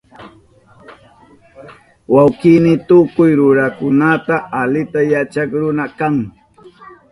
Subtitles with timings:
[2.13, 6.15] Wawkini tukuy ruranakunata alita yachak runa kan